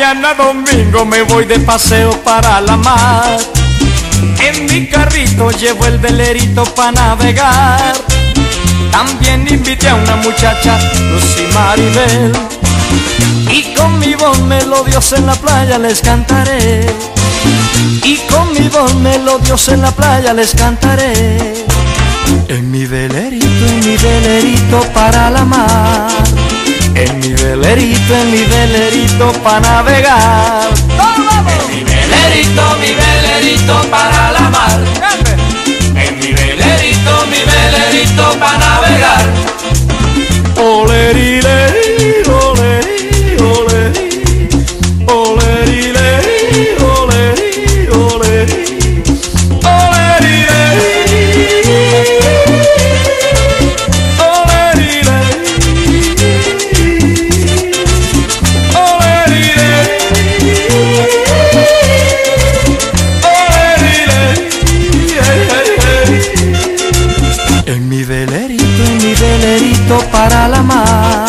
Mañana 0.00 0.32
domingo 0.32 1.04
me 1.04 1.20
voy 1.24 1.44
de 1.44 1.60
paseo 1.60 2.12
para 2.24 2.58
la 2.62 2.74
mar. 2.78 3.36
En 4.38 4.64
mi 4.64 4.86
carrito 4.88 5.50
llevo 5.50 5.84
el 5.84 5.98
velerito 5.98 6.64
para 6.74 6.90
navegar. 6.92 7.92
También 8.90 9.46
invité 9.46 9.90
a 9.90 9.96
una 9.96 10.16
muchacha, 10.16 10.78
Lucy 11.10 11.44
Maribel. 11.52 12.32
Y 13.50 13.74
con 13.74 13.98
mi 13.98 14.14
voz 14.14 14.40
melodiosa 14.40 15.16
en 15.16 15.26
la 15.26 15.34
playa 15.34 15.76
les 15.76 16.00
cantaré. 16.00 16.86
Y 18.02 18.16
con 18.32 18.54
mi 18.54 18.68
voz 18.70 18.94
melodiosa 18.94 19.74
en 19.74 19.82
la 19.82 19.90
playa 19.90 20.32
les 20.32 20.54
cantaré. 20.54 21.66
En 22.48 22.70
mi 22.70 22.86
velerito, 22.86 23.46
en 23.46 23.80
mi 23.80 23.98
velerito 23.98 24.80
para 24.94 25.28
la 25.28 25.44
mar. 25.44 26.29
En 27.70 27.76
mi 27.76 27.84
velerito, 27.84 28.14
en 28.16 28.30
mi 28.32 28.44
velerito 28.46 29.32
para 29.44 29.60
navegar. 29.60 30.70
En 31.46 31.68
mi 31.68 31.84
velerito, 31.84 32.62
mi 32.80 32.92
velerito 32.94 33.82
para 33.88 34.32
la 34.32 34.50
mar. 34.50 34.80
En 35.94 36.18
mi 36.18 36.32
velerito, 36.32 37.26
mi 37.26 37.38
velerito 37.44 38.38
para 38.40 38.58
navegar. 38.58 39.39
velerito, 68.10 68.64
en 68.64 68.98
mi 68.98 69.14
velerito 69.14 69.98
para 70.10 70.48
la 70.48 70.62
mar. 70.62 71.28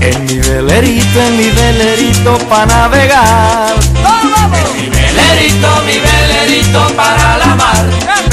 En 0.00 0.26
mi 0.26 0.38
velerito, 0.38 1.20
en 1.20 1.36
mi 1.36 1.50
velerito 1.50 2.38
para 2.48 2.66
navegar. 2.66 3.74
Vamos! 4.04 4.74
Mi 4.76 4.88
velerito, 4.88 5.68
mi 5.86 5.98
velerito 5.98 6.80
para 6.94 7.38
la 7.38 7.54
mar 7.56 8.27